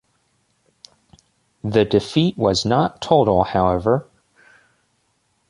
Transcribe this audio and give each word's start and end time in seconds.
The 1.63 1.85
defeat 1.85 2.35
was 2.35 2.65
not 2.65 3.03
total, 3.03 3.43
however. 3.43 4.07